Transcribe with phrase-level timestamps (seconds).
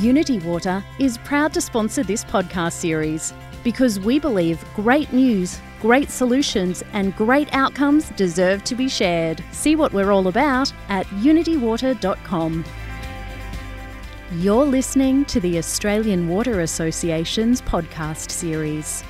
[0.00, 3.32] Unitywater is proud to sponsor this podcast series
[3.64, 9.42] because we believe great news, great solutions, and great outcomes deserve to be shared.
[9.52, 12.64] See what we're all about at unitywater.com.
[14.32, 19.02] You're listening to the Australian Water Association's podcast series.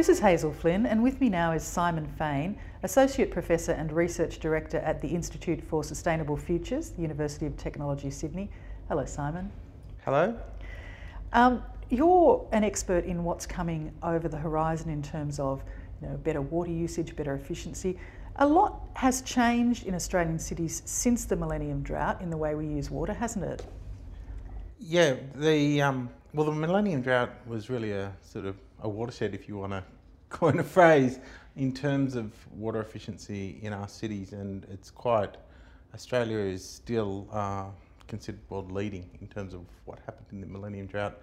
[0.00, 4.38] This is Hazel Flynn, and with me now is Simon Fane, Associate Professor and Research
[4.38, 8.48] Director at the Institute for Sustainable Futures, the University of Technology, Sydney.
[8.88, 9.52] Hello, Simon.
[10.06, 10.34] Hello.
[11.34, 15.62] Um, you're an expert in what's coming over the horizon in terms of
[16.00, 17.98] you know, better water usage, better efficiency.
[18.36, 22.66] A lot has changed in Australian cities since the Millennium Drought in the way we
[22.66, 23.66] use water, hasn't it?
[24.78, 29.48] Yeah, the um, well, the Millennium Drought was really a sort of a watershed, if
[29.48, 29.84] you want to
[30.30, 31.18] coin a phrase,
[31.56, 35.36] in terms of water efficiency in our cities, and it's quite.
[35.92, 37.64] Australia is still uh,
[38.06, 41.18] considered world leading in terms of what happened in the Millennium Drought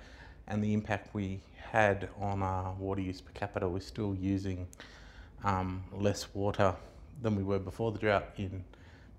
[0.47, 3.67] and the impact we had on our water use per capita.
[3.67, 4.67] We're still using
[5.43, 6.75] um, less water
[7.21, 8.63] than we were before the drought in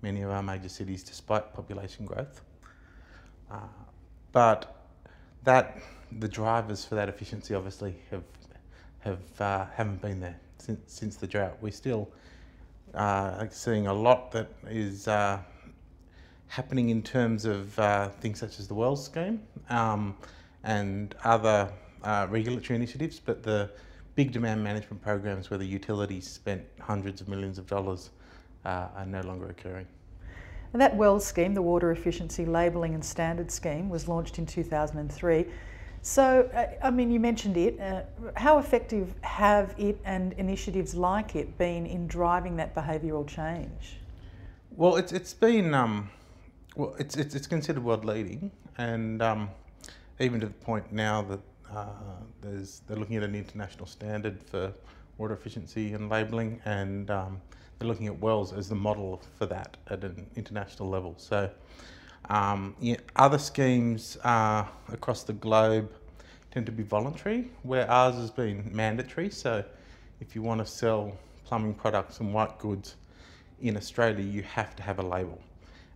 [0.01, 2.41] many of our major cities, despite population growth.
[3.51, 3.57] Uh,
[4.31, 4.75] but
[5.43, 5.81] that
[6.19, 8.23] the drivers for that efficiency obviously have
[8.99, 11.57] have uh, haven't been there since since the drought.
[11.61, 12.09] We're still
[12.93, 15.39] uh, seeing a lot that is uh,
[16.47, 20.15] happening in terms of uh, things such as the WELS scheme um,
[20.63, 21.71] and other
[22.03, 23.69] uh, regulatory initiatives, but the
[24.15, 28.09] big demand management programs where the utilities spent hundreds of millions of dollars
[28.65, 29.85] uh, are no longer occurring.
[30.73, 35.45] And that WELS scheme, the Water Efficiency Labelling and Standard Scheme, was launched in 2003.
[36.01, 37.79] So, uh, I mean, you mentioned it.
[37.79, 38.01] Uh,
[38.35, 43.97] how effective have it and initiatives like it been in driving that behavioural change?
[44.75, 46.09] Well, it's it's been um,
[46.75, 49.49] well, it's, it's it's considered world leading, and um,
[50.19, 51.39] even to the point now that
[51.73, 51.85] uh,
[52.41, 54.73] there's they're looking at an international standard for
[55.17, 57.41] water efficiency and labelling, and um,
[57.77, 61.15] they're looking at WELS as the model for that at an international level.
[61.17, 61.49] So.
[62.25, 62.75] Um,
[63.15, 65.91] other schemes uh, across the globe
[66.51, 69.29] tend to be voluntary, where ours has been mandatory.
[69.29, 69.63] So,
[70.19, 71.15] if you want to sell
[71.45, 72.95] plumbing products and white goods
[73.61, 75.41] in Australia, you have to have a label.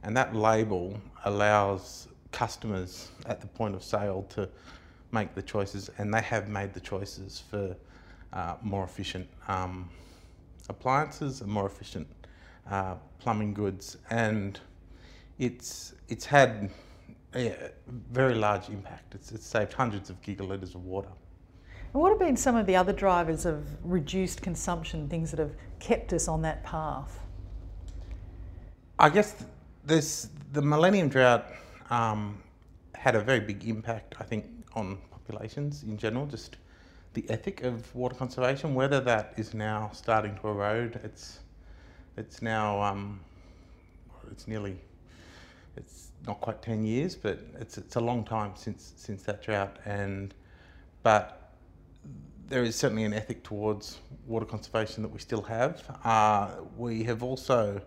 [0.04, 4.50] And that label allows customers at the point of sale to
[5.12, 7.76] make the choices, and they have made the choices for
[8.34, 9.90] uh, more efficient um,
[10.70, 12.08] appliances and more efficient
[12.70, 13.98] uh, plumbing goods.
[14.10, 14.60] And
[15.46, 16.70] it's it's had
[17.36, 17.72] a
[18.12, 19.16] very large impact.
[19.16, 21.10] It's, it's saved hundreds of gigalitres of water.
[21.94, 25.56] And what have been some of the other drivers of reduced consumption, things that have
[25.80, 27.20] kept us on that path?
[29.00, 29.46] I guess
[29.86, 31.46] this the Millennium Drought
[31.90, 32.42] um,
[32.94, 36.26] had a very big impact, I think, on populations in general.
[36.26, 36.58] Just
[37.14, 41.00] the ethic of water conservation, whether that is now starting to erode.
[41.04, 41.40] It's
[42.18, 43.20] it's now um,
[44.32, 44.80] it's nearly
[45.76, 49.78] it's not quite 10 years, but it's, it's a long time since, since that drought.
[49.86, 50.34] And,
[51.02, 51.54] but
[52.48, 55.84] there is certainly an ethic towards water conservation that we still have.
[56.04, 57.82] Uh, we have also,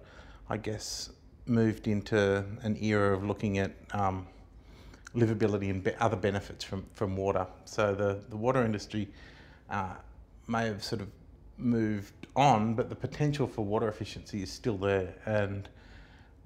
[0.48, 1.10] I guess,
[1.46, 4.26] moved into an era of looking at um,
[5.14, 7.46] livability and be other benefits from, from water.
[7.64, 9.08] So the, the water industry
[9.70, 9.94] uh,
[10.46, 11.08] may have sort of
[11.58, 15.14] moved on, but the potential for water efficiency is still there.
[15.24, 15.68] And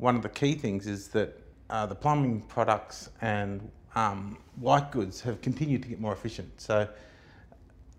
[0.00, 1.38] one of the key things is that
[1.68, 6.60] uh, the plumbing products and um, white goods have continued to get more efficient.
[6.60, 6.88] So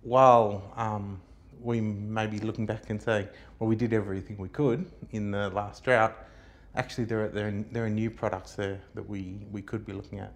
[0.02, 1.22] while um,
[1.62, 3.28] we may be looking back and saying,
[3.60, 6.16] well, we did everything we could in the last drought,
[6.76, 9.94] actually there are, there are, there are new products there that we, we could be
[9.94, 10.34] looking at.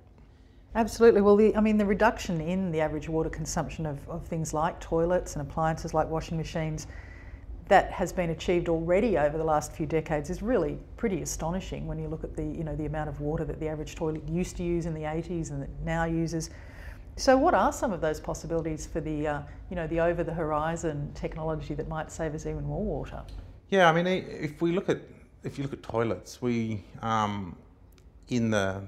[0.75, 1.21] Absolutely.
[1.21, 4.79] Well, the, I mean, the reduction in the average water consumption of, of things like
[4.81, 6.87] toilets and appliances like washing machines
[7.67, 11.97] that has been achieved already over the last few decades is really pretty astonishing when
[11.97, 14.55] you look at the you know the amount of water that the average toilet used
[14.57, 16.51] to use in the 80s and that now uses.
[17.17, 20.33] So, what are some of those possibilities for the uh, you know the over the
[20.33, 23.23] horizon technology that might save us even more water?
[23.69, 24.99] Yeah, I mean, if we look at
[25.43, 27.55] if you look at toilets, we um,
[28.27, 28.83] in the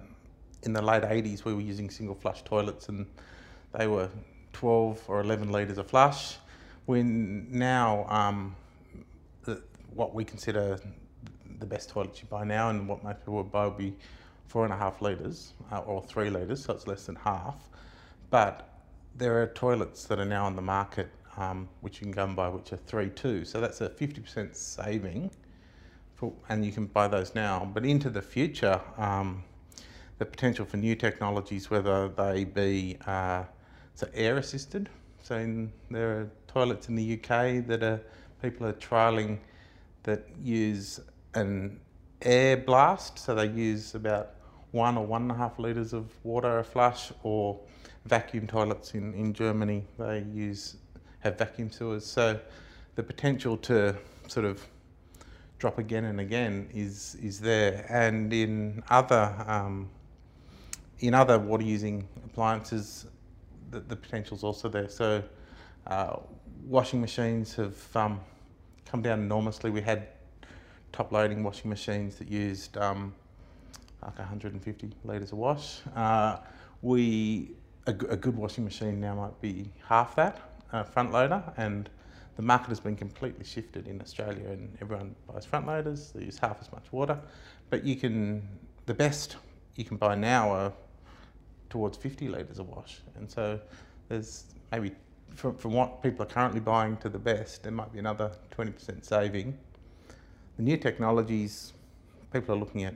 [0.63, 3.06] in the late 80s we were using single flush toilets and
[3.78, 4.10] they were
[4.54, 6.38] 12 or 11 litres a flush.
[6.88, 8.56] We now um,
[9.94, 10.80] what we consider
[11.60, 13.95] the best toilet you buy now and what most people would buy would be
[14.48, 17.69] four and a half litres uh, or three litres, so it's less than half.
[18.30, 18.69] But
[19.16, 22.36] there are toilets that are now on the market um, which you can go and
[22.36, 25.30] buy which are three two, so that's a 50% saving,
[26.16, 27.69] for, and you can buy those now.
[27.74, 29.44] But into the future, um,
[30.18, 33.44] the potential for new technologies, whether they be uh,
[33.94, 34.90] so air assisted.
[35.22, 38.01] So in, there are toilets in the UK that are
[38.42, 39.40] people are trialing
[40.07, 41.01] that use
[41.36, 41.80] an
[42.21, 43.19] air blast.
[43.19, 44.31] So they use about
[44.71, 47.59] one or one and a half litres of water a flush, or
[48.06, 49.83] vacuum toilets in, in Germany.
[50.00, 50.77] They use
[51.19, 52.06] have vacuum sewers.
[52.06, 52.39] So
[52.95, 53.95] the potential to
[54.27, 54.65] sort of
[55.59, 57.86] drop again and again is is there.
[57.89, 59.89] And in other um,
[61.00, 63.07] in other water using appliances,
[63.71, 64.89] the, the potential is also there.
[64.89, 65.21] So
[65.86, 66.15] uh,
[66.65, 68.21] washing machines have um,
[68.89, 69.69] come down enormously.
[69.69, 70.07] We had
[70.92, 73.13] top loading washing machines that used um,
[74.01, 75.80] like 150 litres of wash.
[75.95, 76.38] Uh,
[76.81, 77.51] we
[77.86, 80.39] a, a, good washing machine now might be half that
[80.72, 81.89] uh, front loader, and
[82.36, 86.12] the market has been completely shifted in Australia, and everyone buys front loaders.
[86.12, 87.19] They use half as much water,
[87.69, 88.48] but you can
[88.86, 89.38] the best
[89.75, 90.74] you can buy now are
[91.69, 93.60] towards 50 litres of wash, and so
[94.07, 94.92] there's maybe
[95.36, 99.06] from, from what people are currently buying to the best, there might be another 20%
[99.06, 99.58] saving.
[100.58, 101.74] The new technologies,
[102.34, 102.96] people are looking at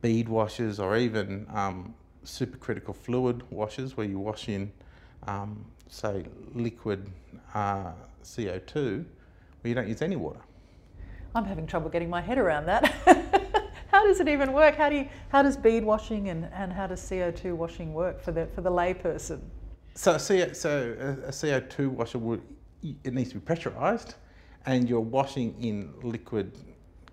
[0.00, 1.94] bead washers or even um,
[2.24, 4.72] supercritical fluid washers where you wash in,
[5.26, 6.24] um, say,
[6.54, 7.10] liquid
[7.54, 7.92] uh,
[8.24, 9.04] CO2
[9.62, 10.40] where you don't use any water.
[11.34, 12.86] I'm having trouble getting my head around that.
[13.88, 14.76] how does it even work?
[14.76, 18.32] How do you, how does bead washing and, and how does CO2 washing work for
[18.32, 19.40] the for the layperson?
[19.94, 22.42] So, CO, so a, a CO2 washer would
[23.04, 24.14] it needs to be pressurized,
[24.66, 26.58] and you're washing in liquid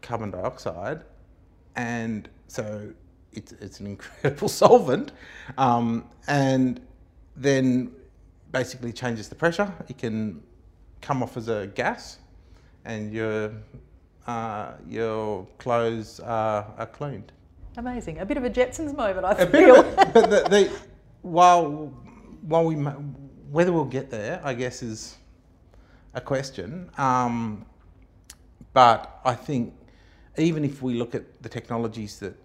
[0.02, 1.04] carbon dioxide,
[1.76, 2.92] and so
[3.34, 5.12] it's, it's an incredible solvent,
[5.58, 6.82] um, and
[7.36, 7.92] then
[8.52, 9.72] basically changes the pressure.
[9.88, 10.42] It can
[11.02, 12.18] come off as a gas,
[12.86, 13.52] and your
[14.28, 17.32] uh, your clothes are, are, cleaned.
[17.78, 19.82] Amazing, a bit of a Jetsons moment, I a feel.
[19.84, 20.80] Bit of a, but the, the,
[21.22, 21.92] while
[22.42, 25.18] while we whether we'll get there, I guess is
[26.14, 26.90] a question.
[26.98, 27.66] Um,
[28.74, 29.74] but I think
[30.38, 32.36] even if we look at the technologies that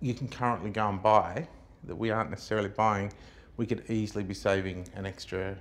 [0.00, 1.46] you can currently go and buy
[1.84, 3.12] that we aren't necessarily buying,
[3.56, 5.56] we could easily be saving an extra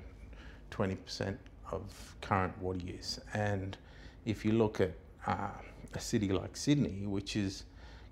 [0.72, 1.38] 20%
[1.72, 3.20] of current water use.
[3.34, 3.78] And
[4.26, 4.94] if you look at
[5.28, 5.50] uh,
[5.94, 7.64] a city like Sydney, which is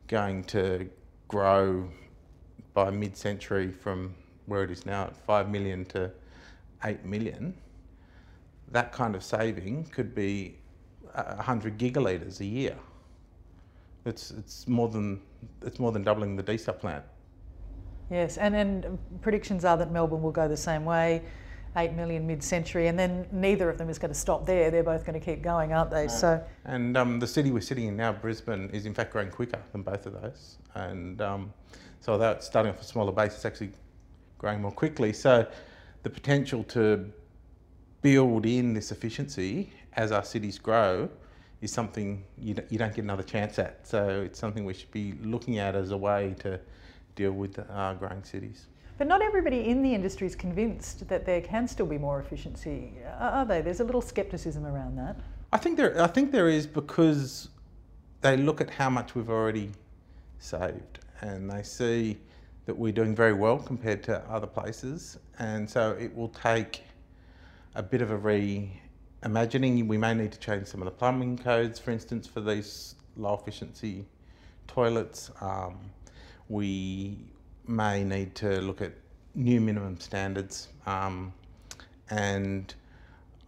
[0.08, 0.90] going to
[1.28, 1.90] grow
[2.74, 6.12] by mid century from where it is now at 5 million to
[6.84, 7.54] 8 million,
[8.72, 10.58] that kind of saving could be
[11.14, 12.76] 100 gigalitres a year.
[14.06, 15.22] It's, it's, more than,
[15.62, 17.04] it's more than doubling the desal plant.
[18.10, 21.22] Yes, and, and predictions are that Melbourne will go the same way.
[21.76, 24.70] 8 million mid-century, and then neither of them is going to stop there.
[24.70, 26.08] They're both going to keep going, aren't they?
[26.08, 26.44] So.
[26.66, 29.82] And um, the city we're sitting in now, Brisbane, is in fact growing quicker than
[29.82, 30.58] both of those.
[30.76, 31.54] And um,
[32.00, 33.72] so although it's starting off a smaller base, it's actually
[34.44, 35.14] growing more quickly.
[35.14, 35.48] So
[36.04, 37.10] the potential to
[38.02, 41.08] build in this efficiency as our cities grow
[41.62, 43.88] is something you, you don't get another chance at.
[43.88, 46.60] So it's something we should be looking at as a way to
[47.16, 48.66] deal with our growing cities.
[48.98, 52.92] But not everybody in the industry is convinced that there can still be more efficiency,
[53.18, 53.62] are they?
[53.62, 55.16] There's a little scepticism around that.
[55.54, 57.48] I think there, I think there is because
[58.20, 59.72] they look at how much we've already
[60.40, 62.18] saved and they see
[62.66, 66.84] that we're doing very well compared to other places, and so it will take
[67.76, 69.88] a bit of a reimagining.
[69.88, 73.34] We may need to change some of the plumbing codes, for instance, for these low
[73.34, 74.06] efficiency
[74.68, 75.32] toilets.
[75.42, 75.78] Um,
[76.50, 77.18] we
[77.68, 78.94] may need to look at
[79.36, 81.34] new minimum standards, um,
[82.10, 82.74] and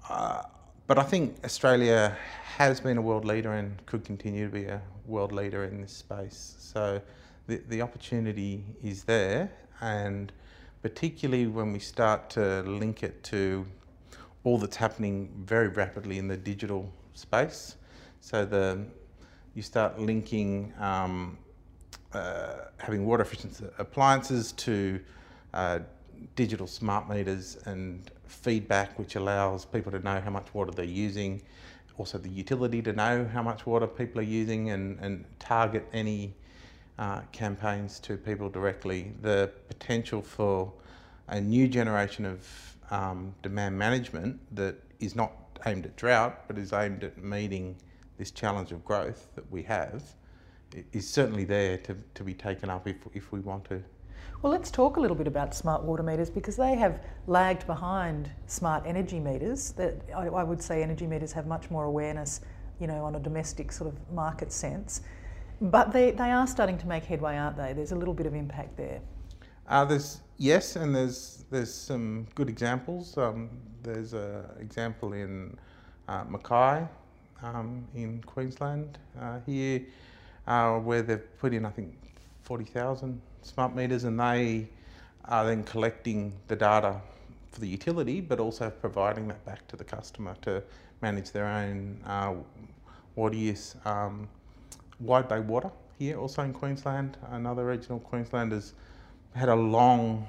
[0.10, 0.44] uh,
[0.88, 2.16] but I think Australia
[2.58, 5.92] has been a world leader and could continue to be a world leader in this
[5.92, 6.56] space.
[6.60, 7.01] So
[7.48, 10.32] the, the opportunity is there, and
[10.82, 13.66] particularly when we start to link it to
[14.44, 17.75] all that's happening very rapidly in the digital space.
[18.22, 18.86] So the
[19.56, 21.38] you start linking um,
[22.14, 25.00] uh, having water efficient appliances to
[25.54, 25.80] uh,
[26.36, 31.42] digital smart meters and feedback, which allows people to know how much water they're using.
[31.98, 36.34] Also, the utility to know how much water people are using and, and target any
[36.98, 40.72] uh, campaigns to people directly, the potential for
[41.28, 45.32] a new generation of um, demand management that is not
[45.66, 47.75] aimed at drought but is aimed at meeting
[48.18, 50.04] this challenge of growth that we have
[50.92, 53.82] is certainly there to, to be taken up if, if we want to.
[54.42, 58.30] Well, let's talk a little bit about smart water meters because they have lagged behind
[58.48, 59.72] smart energy meters.
[59.72, 62.42] That I, I would say energy meters have much more awareness,
[62.80, 65.02] you know, on a domestic sort of market sense.
[65.62, 67.74] But they, they are starting to make headway, aren't they?
[67.74, 69.00] There's a little bit of impact there.
[69.68, 73.18] Uh, there's yes, and there's there's some good examples.
[73.18, 73.50] Um,
[73.82, 75.58] there's an example in
[76.08, 76.88] uh, Mackay
[77.42, 79.82] um, in Queensland uh, here,
[80.48, 81.96] uh, where they've put in I think
[82.44, 84.68] forty thousand smart meters, and they
[85.26, 87.02] are then collecting the data
[87.52, 90.62] for the utility, but also providing that back to the customer to
[91.02, 92.34] manage their own uh,
[93.16, 93.76] water use.
[93.86, 94.28] Um,
[95.00, 98.74] Wide Bay Water here, also in Queensland, another regional Queensland has
[99.34, 100.28] had a long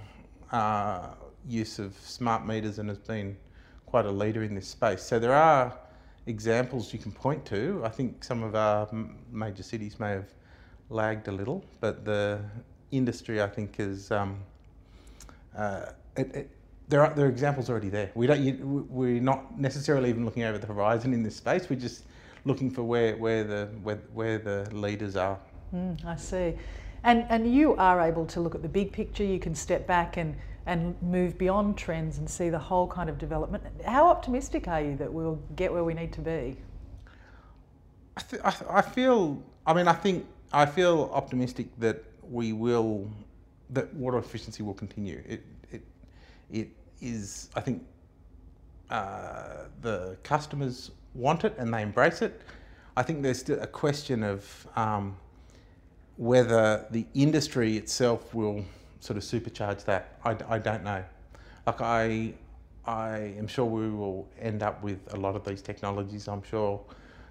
[0.52, 1.08] uh,
[1.48, 3.36] use of smart meters and has been
[3.86, 5.02] quite a leader in this space.
[5.02, 5.76] So there are
[6.26, 7.82] examples you can point to.
[7.84, 8.88] I think some of our
[9.30, 10.28] major cities may have
[10.90, 12.40] lagged a little, but the
[12.90, 14.38] industry I think is um,
[15.56, 16.50] uh, it, it,
[16.88, 18.10] there are there are examples already there.
[18.14, 21.68] We don't you, we're not necessarily even looking over the horizon in this space.
[21.68, 22.04] We're just
[22.46, 25.38] looking for where where the where, where the leaders are.
[25.74, 26.54] Mm, I see,
[27.02, 29.24] and and you are able to look at the big picture.
[29.24, 33.18] You can step back and and move beyond trends and see the whole kind of
[33.18, 33.62] development.
[33.84, 36.56] How optimistic are you that we'll get where we need to be?
[38.16, 39.42] I, th- I, I feel.
[39.66, 43.10] I mean, I think I feel optimistic that we will
[43.70, 45.22] that water efficiency will continue.
[45.26, 45.82] It it
[46.50, 46.68] it
[47.00, 47.50] is.
[47.54, 47.82] I think
[48.90, 52.40] uh, the customers want it and they embrace it.
[52.96, 55.16] I think there's still a question of um,
[56.16, 58.64] whether the industry itself will
[59.00, 60.18] sort of supercharge that.
[60.24, 61.04] I, I don't know.
[61.66, 62.34] Like I,
[62.86, 66.28] I am sure we will end up with a lot of these technologies.
[66.28, 66.80] I'm sure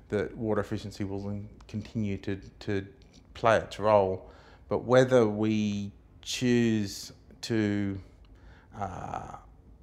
[0.10, 2.86] that water efficiency will continue to, to
[3.34, 4.30] play its role.
[4.70, 7.12] But whether we choose
[7.42, 8.00] to
[8.80, 9.38] uh,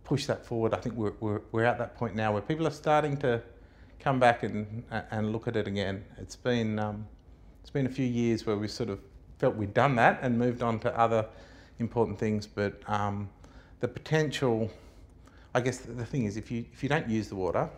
[0.05, 2.73] push that forward, I think we're, we're, we're at that point now where people are
[2.73, 3.43] starting to
[4.03, 6.05] come back and and look at it again.
[6.19, 7.07] It's been um,
[7.61, 8.99] it's been a few years where we sort of
[9.39, 11.27] felt we'd done that and moved on to other
[11.79, 13.31] important things, but um,
[13.81, 14.71] the potential.
[15.55, 17.69] I guess the thing is, if you if you don't use the water,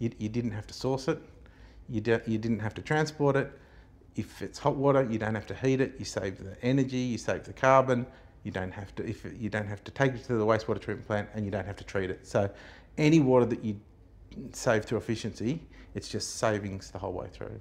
[0.00, 1.18] you, you didn't have to source it,
[1.88, 3.52] you de- you didn't have to transport it.
[4.16, 5.94] If it's hot water, you don't have to heat it.
[5.98, 8.06] You save the energy, you save the carbon.
[8.42, 11.06] You don't have to if you don't have to take it to the wastewater treatment
[11.06, 12.26] plant, and you don't have to treat it.
[12.26, 12.50] So,
[12.98, 13.80] any water that you
[14.52, 15.60] save through efficiency,
[15.94, 17.60] it's just savings the whole way through.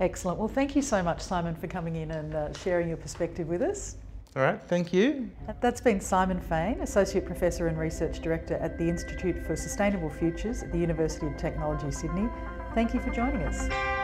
[0.00, 0.38] Excellent.
[0.38, 3.62] Well, thank you so much, Simon, for coming in and uh, sharing your perspective with
[3.62, 3.96] us.
[4.36, 5.30] All right, thank you.
[5.62, 10.62] That's been Simon Fane, Associate Professor and Research Director at the Institute for Sustainable Futures
[10.62, 12.28] at the University of Technology, Sydney.
[12.74, 13.95] Thank you for joining us.